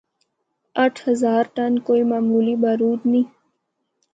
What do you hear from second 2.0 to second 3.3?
معمولی بارود نیں۔